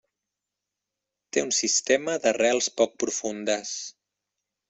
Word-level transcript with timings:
Té 1.35 1.43
un 1.47 1.51
sistema 1.57 2.15
d'arrels 2.25 2.71
poc 2.81 2.97
profundes. 3.05 3.75